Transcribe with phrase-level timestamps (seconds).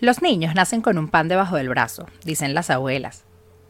[0.00, 3.24] Los niños nacen con un pan debajo del brazo, dicen las abuelas.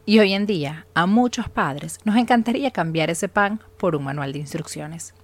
[0.05, 4.31] Y hoy en día, a muchos padres nos encantaría cambiar ese pan por un manual
[4.31, 5.15] de instrucciones.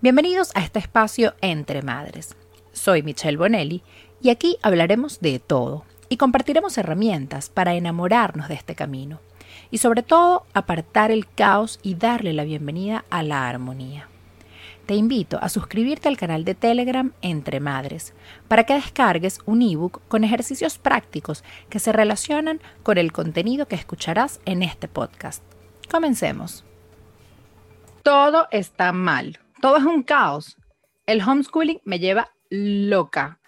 [0.00, 2.36] Bienvenidos a este espacio Entre Madres.
[2.72, 3.82] Soy Michelle Bonelli
[4.22, 9.20] y aquí hablaremos de todo y compartiremos herramientas para enamorarnos de este camino
[9.70, 14.08] y sobre todo apartar el caos y darle la bienvenida a la armonía
[14.90, 18.12] te invito a suscribirte al canal de Telegram Entre Madres
[18.48, 23.76] para que descargues un ebook con ejercicios prácticos que se relacionan con el contenido que
[23.76, 25.44] escucharás en este podcast.
[25.88, 26.64] Comencemos.
[28.02, 30.56] Todo está mal, todo es un caos.
[31.06, 33.38] El homeschooling me lleva loca.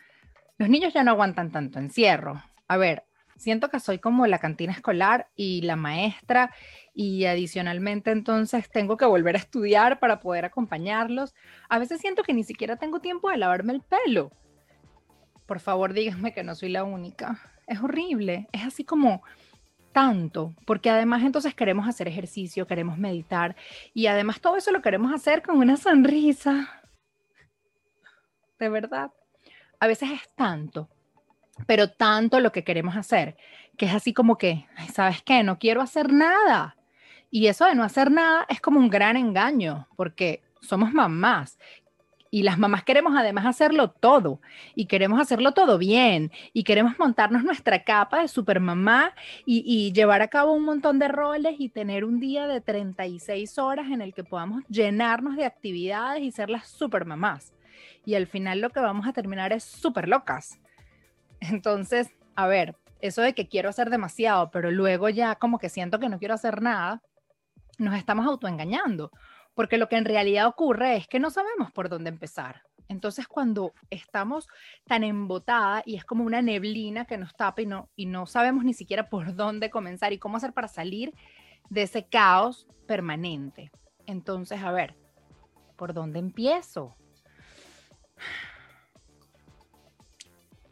[0.58, 2.40] Los niños ya no aguantan tanto encierro.
[2.68, 3.02] A ver,
[3.42, 6.54] siento que soy como la cantina escolar y la maestra
[6.94, 11.34] y adicionalmente entonces tengo que volver a estudiar para poder acompañarlos.
[11.68, 14.30] A veces siento que ni siquiera tengo tiempo de lavarme el pelo.
[15.46, 17.40] Por favor, díganme que no soy la única.
[17.66, 19.22] Es horrible, es así como
[19.92, 23.56] tanto, porque además entonces queremos hacer ejercicio, queremos meditar
[23.92, 26.82] y además todo eso lo queremos hacer con una sonrisa.
[28.58, 29.10] De verdad.
[29.80, 30.88] A veces es tanto,
[31.66, 33.36] pero tanto lo que queremos hacer,
[33.76, 35.42] que es así como que, ¿sabes qué?
[35.42, 36.76] No quiero hacer nada.
[37.30, 41.58] Y eso de no hacer nada es como un gran engaño, porque somos mamás
[42.34, 44.40] y las mamás queremos además hacerlo todo
[44.74, 49.14] y queremos hacerlo todo bien y queremos montarnos nuestra capa de supermamá
[49.44, 53.58] y, y llevar a cabo un montón de roles y tener un día de 36
[53.58, 57.52] horas en el que podamos llenarnos de actividades y ser las supermamás.
[58.06, 60.58] Y al final lo que vamos a terminar es súper locas.
[61.50, 65.98] Entonces, a ver, eso de que quiero hacer demasiado, pero luego ya como que siento
[65.98, 67.02] que no quiero hacer nada,
[67.78, 69.10] nos estamos autoengañando,
[69.54, 72.62] porque lo que en realidad ocurre es que no sabemos por dónde empezar.
[72.88, 74.48] Entonces, cuando estamos
[74.86, 78.64] tan embotada y es como una neblina que nos tapa y no, y no sabemos
[78.64, 81.12] ni siquiera por dónde comenzar y cómo hacer para salir
[81.70, 83.72] de ese caos permanente.
[84.06, 84.94] Entonces, a ver,
[85.76, 86.94] ¿por dónde empiezo?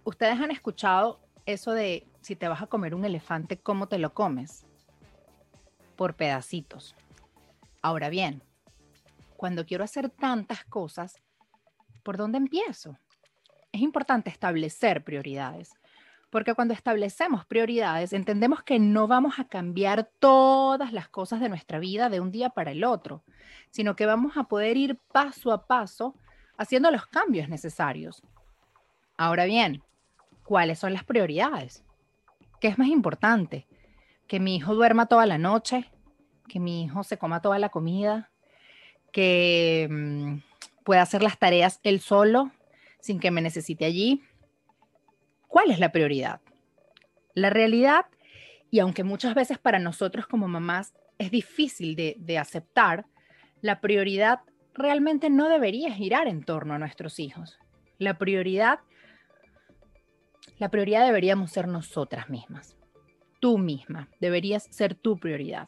[0.04, 4.14] Ustedes han escuchado eso de si te vas a comer un elefante, ¿cómo te lo
[4.14, 4.66] comes?
[6.00, 6.96] por pedacitos.
[7.82, 8.42] Ahora bien,
[9.36, 11.20] cuando quiero hacer tantas cosas,
[12.02, 12.96] ¿por dónde empiezo?
[13.70, 15.74] Es importante establecer prioridades,
[16.30, 21.78] porque cuando establecemos prioridades entendemos que no vamos a cambiar todas las cosas de nuestra
[21.78, 23.22] vida de un día para el otro,
[23.68, 26.14] sino que vamos a poder ir paso a paso
[26.56, 28.22] haciendo los cambios necesarios.
[29.18, 29.82] Ahora bien,
[30.50, 31.84] ¿cuáles son las prioridades?
[32.60, 33.68] ¿Qué es más importante?
[34.30, 35.90] que mi hijo duerma toda la noche,
[36.46, 38.30] que mi hijo se coma toda la comida,
[39.10, 40.36] que mm,
[40.84, 42.52] pueda hacer las tareas él solo
[43.00, 44.22] sin que me necesite allí.
[45.48, 46.40] ¿Cuál es la prioridad?
[47.34, 48.06] La realidad,
[48.70, 53.06] y aunque muchas veces para nosotros como mamás es difícil de, de aceptar,
[53.62, 54.42] la prioridad
[54.74, 57.58] realmente no debería girar en torno a nuestros hijos.
[57.98, 58.78] La prioridad,
[60.60, 62.76] la prioridad deberíamos ser nosotras mismas
[63.40, 65.66] tú misma, deberías ser tu prioridad.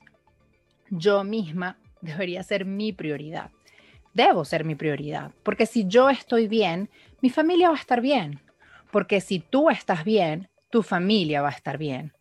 [0.91, 3.51] Yo misma debería ser mi prioridad.
[4.15, 6.91] Debo ser mi prioridad, porque si yo estoy bien,
[7.23, 8.41] mi familia va a estar bien,
[8.91, 12.13] porque si tú estás bien, tu familia va a estar bien.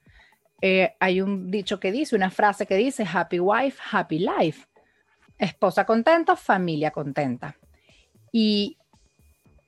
[0.62, 4.66] Eh, hay un dicho que dice, una frase que dice, happy wife, happy life.
[5.38, 7.58] Esposa contenta, familia contenta.
[8.32, 8.78] ¿Y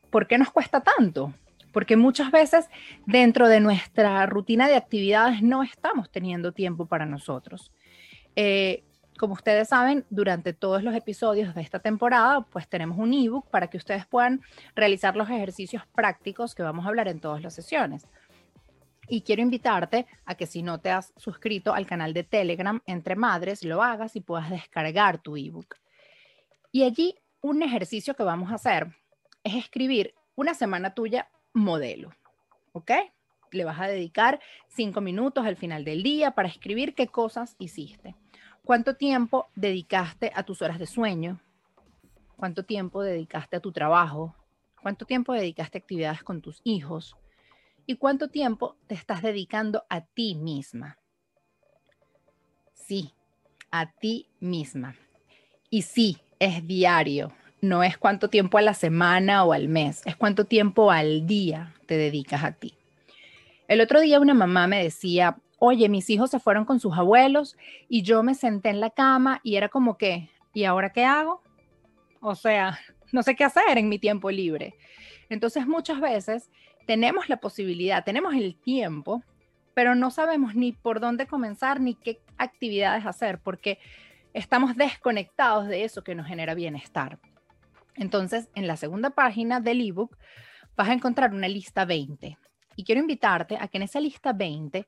[0.09, 1.33] por qué nos cuesta tanto?
[1.73, 2.69] Porque muchas veces
[3.05, 7.73] dentro de nuestra rutina de actividades no estamos teniendo tiempo para nosotros.
[8.37, 8.83] Eh,
[9.19, 13.67] como ustedes saben, durante todos los episodios de esta temporada, pues tenemos un ebook para
[13.67, 14.41] que ustedes puedan
[14.75, 18.07] realizar los ejercicios prácticos que vamos a hablar en todas las sesiones.
[19.07, 23.15] Y quiero invitarte a que si no te has suscrito al canal de Telegram Entre
[23.15, 25.75] Madres, lo hagas y puedas descargar tu ebook.
[26.71, 28.87] Y allí un ejercicio que vamos a hacer
[29.43, 32.11] es escribir una semana tuya modelo.
[32.73, 32.91] ¿Ok?
[33.51, 38.15] Le vas a dedicar cinco minutos al final del día para escribir qué cosas hiciste.
[38.65, 41.39] ¿Cuánto tiempo dedicaste a tus horas de sueño?
[42.37, 44.35] ¿Cuánto tiempo dedicaste a tu trabajo?
[44.81, 47.15] ¿Cuánto tiempo dedicaste a actividades con tus hijos?
[47.85, 50.97] ¿Y cuánto tiempo te estás dedicando a ti misma?
[52.73, 53.13] Sí,
[53.71, 54.95] a ti misma.
[55.69, 60.17] Y sí, es diario, no es cuánto tiempo a la semana o al mes, es
[60.17, 62.73] cuánto tiempo al día te dedicas a ti.
[63.69, 67.55] El otro día una mamá me decía, oye, mis hijos se fueron con sus abuelos
[67.87, 71.41] y yo me senté en la cama y era como que, ¿y ahora qué hago?
[72.19, 72.77] O sea,
[73.13, 74.75] no sé qué hacer en mi tiempo libre.
[75.29, 76.51] Entonces muchas veces
[76.85, 79.23] tenemos la posibilidad, tenemos el tiempo,
[79.73, 83.79] pero no sabemos ni por dónde comenzar ni qué actividades hacer porque
[84.33, 87.19] estamos desconectados de eso que nos genera bienestar.
[87.95, 90.17] Entonces, en la segunda página del ebook
[90.75, 92.37] vas a encontrar una lista 20
[92.75, 94.87] y quiero invitarte a que en esa lista 20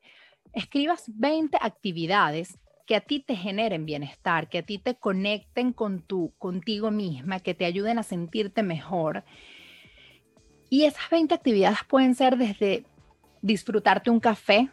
[0.52, 6.02] escribas 20 actividades que a ti te generen bienestar, que a ti te conecten con
[6.02, 9.24] tu, contigo misma, que te ayuden a sentirte mejor.
[10.70, 12.84] Y esas 20 actividades pueden ser desde
[13.42, 14.70] disfrutarte un café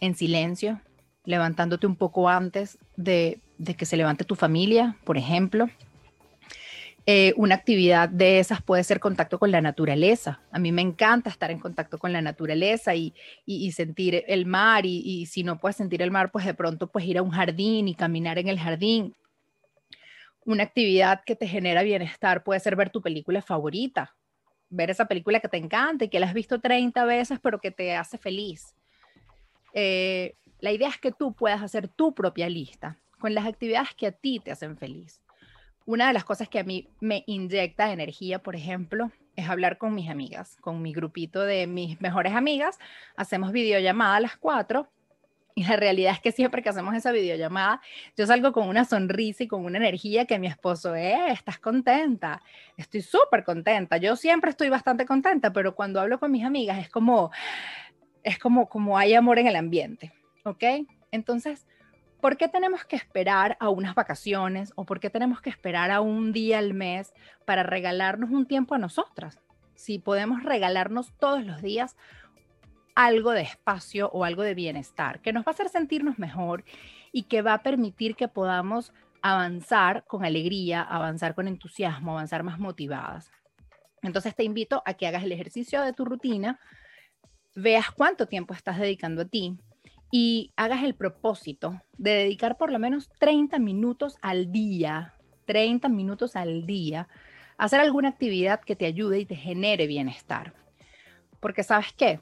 [0.00, 0.80] en silencio,
[1.24, 5.68] levantándote un poco antes de, de que se levante tu familia, por ejemplo,
[7.10, 10.42] eh, una actividad de esas puede ser contacto con la naturaleza.
[10.50, 13.14] A mí me encanta estar en contacto con la naturaleza y,
[13.72, 17.16] sentir el mar y, si no puedes sentir el mar, pues de pronto pues ir
[17.16, 19.16] a un jardín y caminar en el jardín.
[20.44, 24.14] Una actividad que te genera bienestar puede ser ver tu película favorita,
[24.68, 27.70] ver esa película que te encanta y que la has visto 30 veces pero que
[27.70, 28.74] te hace feliz.
[29.72, 34.08] Eh, la idea es que tú puedas hacer tu propia lista con las actividades que
[34.08, 35.22] a ti te hacen feliz
[35.88, 39.94] una de las cosas que a mí me inyecta energía, por ejemplo, es hablar con
[39.94, 42.78] mis amigas, con mi grupito de mis mejores amigas.
[43.16, 44.90] Hacemos videollamada a las cuatro
[45.54, 47.80] y la realidad es que siempre que hacemos esa videollamada,
[48.18, 52.42] yo salgo con una sonrisa y con una energía que mi esposo, eh, estás contenta.
[52.76, 53.96] Estoy súper contenta.
[53.96, 57.30] Yo siempre estoy bastante contenta, pero cuando hablo con mis amigas es como,
[58.22, 60.12] es como, como hay amor en el ambiente.
[60.44, 60.64] ¿Ok?
[61.12, 61.66] Entonces,
[62.20, 66.00] ¿por qué tenemos que esperar a unas vacaciones o por qué tenemos que esperar a
[66.00, 69.38] un día al mes para regalarnos un tiempo a nosotras?
[69.74, 71.96] Si podemos regalarnos todos los días
[72.94, 76.64] algo de espacio o algo de bienestar que nos va a hacer sentirnos mejor
[77.12, 78.92] y que va a permitir que podamos
[79.22, 83.30] avanzar con alegría, avanzar con entusiasmo, avanzar más motivadas.
[84.02, 86.58] Entonces te invito a que hagas el ejercicio de tu rutina,
[87.54, 89.56] veas cuánto tiempo estás dedicando a ti,
[90.10, 95.14] y hagas el propósito de dedicar por lo menos 30 minutos al día,
[95.44, 97.08] 30 minutos al día,
[97.56, 100.54] a hacer alguna actividad que te ayude y te genere bienestar.
[101.40, 102.20] Porque sabes qué,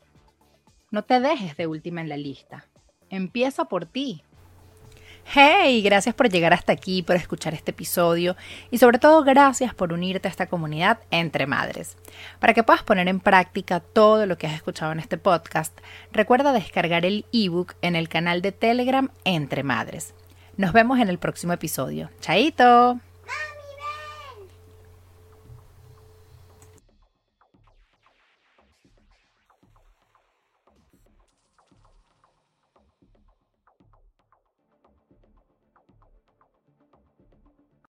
[0.91, 2.67] no te dejes de última en la lista.
[3.11, 4.23] Empieza por ti.
[5.28, 8.37] Hey, gracias por llegar hasta aquí, por escuchar este episodio
[8.70, 11.96] y sobre todo gracias por unirte a esta comunidad entre madres.
[12.38, 15.76] Para que puedas poner en práctica todo lo que has escuchado en este podcast,
[16.12, 20.14] recuerda descargar el ebook en el canal de Telegram Entre Madres.
[20.56, 22.08] Nos vemos en el próximo episodio.
[22.20, 23.00] ¡Chaito!